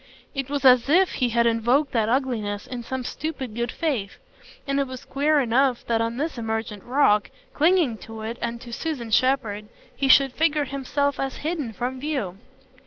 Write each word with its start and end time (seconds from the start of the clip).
It 0.33 0.49
was 0.49 0.65
as 0.65 0.89
if 0.89 1.11
he 1.11 1.29
had 1.29 1.45
invoked 1.45 1.91
that 1.91 2.09
ugliness 2.09 2.65
in 2.65 2.81
some 2.81 3.03
stupid 3.03 3.53
good 3.53 3.71
faith; 3.71 4.17
and 4.65 4.79
it 4.79 4.87
was 4.87 5.05
queer 5.05 5.39
enough 5.39 5.85
that 5.85 6.01
on 6.01 6.17
his 6.17 6.39
emergent 6.39 6.81
rock, 6.83 7.29
clinging 7.53 7.99
to 7.99 8.21
it 8.23 8.39
and 8.41 8.59
to 8.61 8.73
Susan 8.73 9.11
Shepherd, 9.11 9.67
he 9.95 10.07
should 10.07 10.33
figure 10.33 10.65
himself 10.65 11.19
as 11.19 11.35
hidden 11.45 11.71
from 11.71 11.99
view. 11.99 12.39